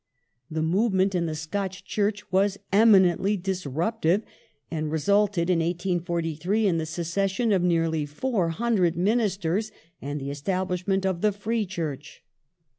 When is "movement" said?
0.63-1.13